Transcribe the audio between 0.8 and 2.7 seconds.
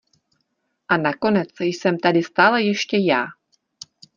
A nakonec jsem tady stále